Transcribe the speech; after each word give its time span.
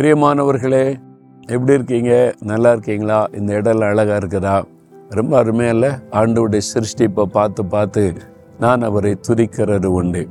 பிரியமானவர்களே 0.00 0.98
எப்படி 1.46 1.72
இருக்கீங்க? 1.72 2.34
நல்லா 2.40 2.70
இருக்கீங்களா? 2.70 3.28
இந்த 3.32 3.52
இடம் 3.52 3.80
அழகாக 3.80 4.26
இருக்குதா? 4.26 4.64
ரொம்ப 5.08 5.38
அருமையாக 5.38 5.74
இல்லை? 5.74 5.90
ஆண்டோடைய 6.10 6.60
சிருஷ்டிப்பை 6.74 7.24
பார்த்து 7.24 7.64
பார்த்து 7.64 8.12
நான் 8.60 8.82
அவரை 8.82 9.18
துதிக்கிறது 9.28 9.84
உண்டு. 9.84 10.28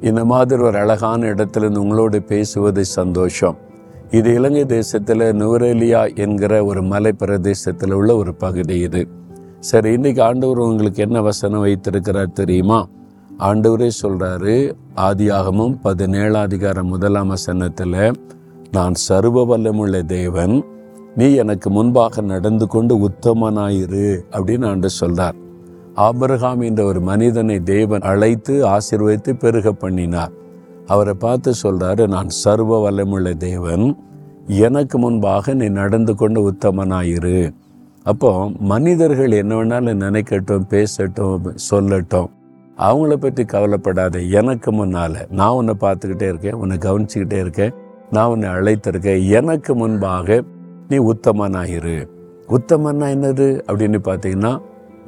இந்த 0.00 0.24
மாதிரி 0.24 0.62
ஒரு 0.62 0.78
அழகான 0.78 1.26
இடத்துலேருந்து 1.26 1.76
உங்களோடு 1.76 2.22
பேசுவது 2.22 2.84
சந்தோஷம். 2.84 3.56
இது 4.10 4.34
இலங்கை 4.34 4.66
தேசத்தில் 4.66 5.20
நுவரேலியா 5.20 6.16
என்கிற 6.16 6.64
ஒரு 6.64 6.82
மலை 6.82 7.12
பிரதேசத்தில் 7.12 7.92
உள்ள 7.92 8.16
ஒரு 8.16 8.34
பகுதி 8.34 8.78
இது. 8.78 9.08
சரி 9.60 9.92
இன்னைக்கு 9.92 10.22
ஆண்டவர் 10.22 10.58
உங்களுக்கு 10.58 11.02
என்ன 11.02 11.20
வசனம் 11.20 11.60
வைத்திருக்கிறார் 11.60 12.32
தெரியுமா? 12.32 12.88
ஆண்டவரே 13.38 13.90
சொல்கிறாரு 14.02 14.74
ஆதியாகமும் 14.96 15.78
பதினேழாம் 15.82 16.42
அதிகாரம் 16.42 16.86
முதலாம் 16.86 17.28
வசனத்தில் 17.28 18.12
நான் 18.72 18.94
சர்வ 18.94 19.44
வல்லமுள்ள 19.44 20.04
தேவன். 20.06 20.64
நீ 21.14 21.34
எனக்கு 21.34 21.70
முன்பாக 21.70 22.20
நடந்து 22.20 22.66
கொண்டு 22.66 22.94
உத்தமனாயிரு 23.08 24.08
அப்படின்னு 24.30 24.66
ஆண்டு 24.66 24.88
சொல்றார். 25.00 25.36
ஆபரகாம் 25.96 26.60
என்ற 26.62 26.84
ஒரு 26.84 27.00
மனிதனை 27.00 27.62
தேவன் 27.62 28.00
அழைத்து 28.00 28.54
ஆசீர்வதித்து 28.66 29.32
பெருக 29.32 29.72
பண்ணினார். 29.72 30.34
அவரை 30.86 31.14
பார்த்து 31.14 31.52
சொல்றாரு 31.62 32.06
நான் 32.08 32.28
சர்வ 32.28 32.90
வல்லமுள்ள 32.90 33.36
தேவன். 33.36 33.96
எனக்கு 34.46 34.98
முன்பாக 34.98 35.54
நீ 35.54 35.68
நடந்து 35.68 36.14
கொண்டு 36.14 36.40
உத்தமனாயிரு. 36.50 37.52
அப்போ 38.02 38.50
மனிதர்கள் 38.60 39.32
என்ன 39.32 39.54
வேணாலும் 39.54 40.02
நினைக்கட்டும் 40.04 40.68
பேசட்டும் 40.70 41.54
சொல்லட்டும். 41.70 42.30
அவங்கள 42.78 43.14
பற்றி 43.14 43.44
கவலைப்படாத 43.44 44.18
எனக்கு 44.18 44.72
முன்னால். 44.72 45.18
நான் 45.30 45.50
உன்னை 45.50 45.74
பார்த்துக்கிட்டே 45.80 46.26
இருக்கேன் 46.28 46.52
உன்னை 46.52 46.76
கவனிச்சுக்கிட்டே 46.76 47.38
இருக்கேன். 47.38 47.74
நான் 48.10 48.28
உன்னை 48.28 48.48
அழைத்திருக்கேன். 48.48 49.28
எனக்கு 49.28 49.74
முன்பாக 49.74 50.42
நீ 50.88 50.98
உத்தமனாயிரு. 50.98 52.06
உத்தமன்னா 52.48 53.08
என்னது? 53.14 53.60
அப்படின்னு 53.66 53.98
பார்த்தீங்கன்னா 54.04 54.60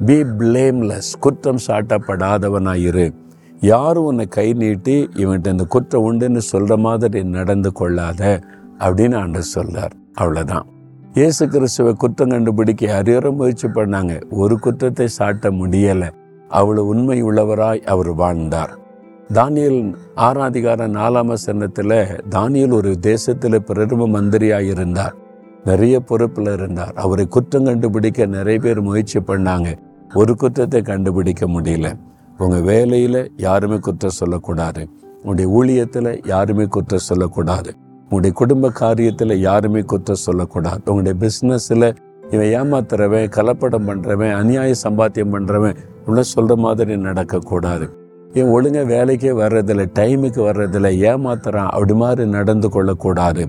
பி 0.05 0.23
பிளேம்லெஸ் 0.23 1.11
குற்றம் 1.19 1.57
சாட்டப்படாதவனாயிரு. 1.67 3.13
யாரும் 3.59 4.03
உன்னை 4.03 4.25
கை 4.25 4.53
நீட்டி 4.53 5.09
இவன்கிட்ட 5.13 5.47
இந்த 5.47 5.63
குற்றம் 5.63 6.03
உண்டுன்னு 6.03 6.37
சொல்கிற 6.37 6.77
மாதிரி 6.77 7.23
நடந்து 7.23 7.71
கொள்ளாத 7.71 8.39
அப்படின்னு 8.79 9.17
ஆண்டு 9.17 9.41
சொல்றார். 9.55 9.91
அவ்வளோதான் 10.21 10.63
இயேசு 11.13 11.47
கிறிஸ்துவை 11.47 11.93
குற்றம் 11.93 12.29
கண்டுபிடிக்க 12.29 13.01
அரியற 13.01 13.35
முயற்சி 13.35 13.67
பண்ணாங்க. 13.67 14.21
ஒரு 14.29 14.59
குற்றத்தை 14.59 15.07
சாட்ட 15.19 15.51
முடியலை. 15.51 16.09
அவ்வளோ 16.49 16.77
உண்மை 16.77 17.23
உள்ளவராய் 17.23 17.81
அவர் 17.81 18.13
வாழ்ந்தார். 18.13 18.77
தானியல் 19.33 19.95
ஆறாதிகார 20.15 20.87
நாலாம் 20.95 21.29
வசனத்துல 21.33 21.91
தானியல் 22.29 22.73
ஒரு 22.73 22.99
தேசத்தில் 22.99 23.63
பிரதம 23.63 24.07
மந்திரியாக 24.07 24.63
இருந்தார் 24.63 25.15
நிறைய 25.65 25.99
பொறுப்பில் 25.99 26.51
இருந்தார். 26.53 26.93
அவரை 26.93 27.25
குற்றம் 27.25 27.63
கண்டுபிடிக்க 27.63 28.25
நிறைய 28.25 28.59
பேர் 28.59 28.81
முயற்சி 28.81 29.19
பண்ணாங்க. 29.19 29.77
ஒரு 30.13 30.35
குற்றத்தை 30.35 30.81
கண்டுபிடிக்க 30.81 31.47
முடியல. 31.47 31.99
உங்கள் 32.37 32.61
வேலையில் 32.61 33.31
யாருமே 33.37 33.77
குற்றம் 33.77 34.17
சொல்லக்கூடாது. 34.19 34.89
உங்களுடைய 35.23 35.47
ஊழியத்தில் 35.59 36.27
யாருமே 36.27 36.65
குற்றம் 36.65 37.07
சொல்லக்கூடாது. 37.09 37.75
உங்களுடைய 38.03 38.35
குடும்ப 38.35 38.71
காரியத்தில் 38.79 39.35
யாருமே 39.35 39.81
குற்றம் 39.81 40.23
சொல்லக்கூடாது. 40.27 40.81
உங்களுடைய 40.85 41.15
பிஸ்னஸில் 41.23 41.95
இவன் 42.31 42.51
ஏமாத்துறவன் 42.59 43.33
கலப்படம் 43.37 43.89
பண்ணுறவன் 43.89 44.35
அநியாய 44.41 44.73
சம்பாத்தியம் 44.83 45.33
பண்ணுறவன் 45.33 45.75
இவ்வளோ 46.05 46.19
சொல்கிற 46.19 46.55
மாதிரி 46.55 46.95
நடக்கக்கூடாது. 46.95 47.87
ஏன் 48.33 48.47
ஒழுங்காக 48.47 48.85
வேலைக்கே 48.95 49.31
வர்றதில்ல 49.39 49.85
டைமுக்கு 49.99 50.41
வர்றதில்ல 50.47 50.89
ஏமாத்துறான் 51.09 51.71
அப்படி 51.75 51.93
மாதிரி 51.93 52.29
நடந்து 52.29 52.69
கொள்ளக்கூடாது. 52.69 53.47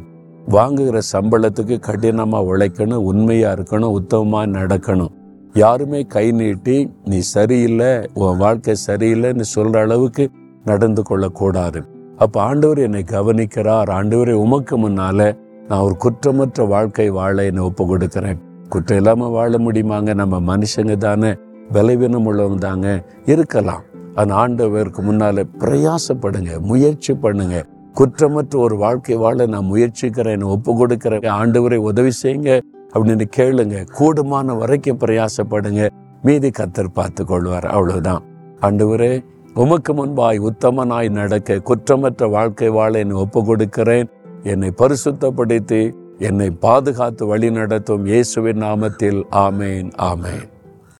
வாங்குகிற 0.48 1.00
சம்பளத்துக்கு 1.12 1.78
கடினமாக 1.78 2.48
உழைக்கணும் 2.53 3.04
உண்மையாக 3.10 3.62
இருக்கணும் 3.62 3.94
உத்தமமாக 3.98 4.47
நடக்கணும். 4.59 5.12
யாருமே 5.54 6.03
கை 6.03 6.32
நீட்டி 6.32 6.91
நீ 7.04 7.19
சரியில்லை 7.19 8.09
உன் 8.15 8.37
வாழ்க்கை 8.37 8.75
சரியில்லைன்னு 8.87 9.41
சொல்கிற 9.41 9.81
அளவுக்கு 9.81 10.31
நடந்து 10.65 11.03
கொள்ளக்கூடாது. 11.03 11.82
அப்போ 12.16 12.41
ஆண்டவர் 12.41 12.78
என்னை 12.78 13.04
கவனிக்கிறார். 13.09 13.91
ஆண்டவரை 13.91 14.32
உமக்கு 14.32 14.76
முன்னால் 14.76 15.26
நான் 15.69 15.81
ஒரு 15.81 15.97
குற்றமற்ற 16.04 16.69
வாழ்க்கை 16.69 17.10
வாழ 17.10 17.44
என்னை 17.44 17.65
ஒப்பு 17.65 17.97
கொடுக்குறேன். 17.97 18.38
குற்றம் 18.69 18.98
இல்லாமல் 18.98 19.31
வாழ 19.31 19.59
முடியுமாங்க? 19.59 20.15
நம்ம 20.15 20.56
மனுஷங்க 20.56 20.97
தானே 20.97 21.34
பலவீனம் 21.72 22.26
உள்ளவங்க 22.26 22.59
தாங்க 22.59 23.04
இருக்கலாம். 23.26 23.82
அந்த 24.14 24.34
ஆண்டவருக்கு 24.34 25.00
முன்னால் 25.00 25.46
பிரயாசப்படுங்க 25.58 26.60
முயற்சி 26.60 27.14
பண்ணுங்க. 27.14 27.66
குற்றமற்ற 27.94 28.56
ஒரு 28.56 28.76
வாழ்க்கை 28.76 29.16
வாழ 29.16 29.46
நான் 29.46 29.64
முயற்சிக்கிறேன் 29.64 30.42
ஒப்பு 30.42 30.76
கொடுக்கிறேன். 30.76 31.20
ஆண்டவரை 31.20 31.76
உதவி 31.76 32.10
செய்யுங்க 32.22 32.60
அப்படின்னு 32.92 33.24
கேளுங்க. 33.36 33.86
கூடுமான 33.98 34.58
வரைக்கும் 34.58 34.98
பிரயாசப்படுங்க. 34.98 35.88
மீதி 36.22 36.50
கத்தர் 36.58 36.92
பார்த்து 36.92 37.24
கொள்வார். 37.24 37.66
அவ்வளவுதான். 37.66 38.22
ஆண்டவரே 38.60 39.24
உமக்கு 39.54 39.92
முன்பாய் 39.92 40.48
உத்தமனாய் 40.48 41.10
நடக்க 41.10 41.60
குற்றமற்ற 41.64 42.30
வாழ்க்கை 42.30 42.68
வாழ 42.68 42.98
என்னை 42.98 43.16
ஒப்பு 43.16 43.44
கொடுக்கிறேன். 43.44 44.08
என்னை 44.42 44.72
பரிசுத்தப்படுத்தி 44.76 45.92
என்னை 46.18 46.50
பாதுகாத்து 46.50 47.26
வழி 47.26 47.50
நடத்தும் 47.50 48.06
இயேசுவின் 48.06 48.62
நாமத்தில். 48.62 49.22
ஆமேன் 49.30 49.90
ஆமேன். 49.98 50.51